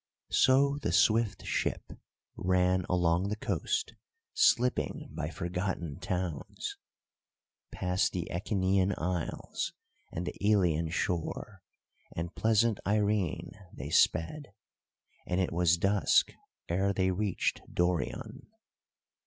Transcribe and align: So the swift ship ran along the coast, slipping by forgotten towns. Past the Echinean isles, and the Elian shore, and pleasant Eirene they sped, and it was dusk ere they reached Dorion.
So 0.31 0.79
the 0.79 0.91
swift 0.91 1.45
ship 1.45 1.91
ran 2.35 2.87
along 2.89 3.29
the 3.29 3.35
coast, 3.35 3.93
slipping 4.33 5.09
by 5.11 5.29
forgotten 5.29 5.99
towns. 5.99 6.75
Past 7.71 8.11
the 8.11 8.27
Echinean 8.31 8.95
isles, 8.97 9.73
and 10.11 10.25
the 10.25 10.33
Elian 10.43 10.89
shore, 10.89 11.61
and 12.15 12.33
pleasant 12.33 12.79
Eirene 12.83 13.51
they 13.71 13.91
sped, 13.91 14.53
and 15.27 15.39
it 15.39 15.51
was 15.53 15.77
dusk 15.77 16.31
ere 16.67 16.93
they 16.93 17.11
reached 17.11 17.61
Dorion. 17.71 18.47